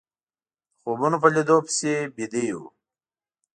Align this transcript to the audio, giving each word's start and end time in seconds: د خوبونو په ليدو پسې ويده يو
د 0.75 0.75
خوبونو 0.81 1.17
په 1.23 1.27
ليدو 1.33 1.57
پسې 1.65 1.91
ويده 2.15 2.41
يو 2.49 2.61